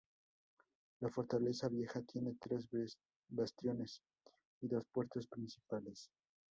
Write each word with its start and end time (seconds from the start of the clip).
La 1.01 1.09
fortaleza 1.11 1.69
vieja 1.69 2.01
tiene 2.01 2.35
tres 2.39 2.67
bastiones 3.29 4.01
y 4.61 4.67
dos 4.67 4.83
puertas 4.91 5.27
principales. 5.27 6.09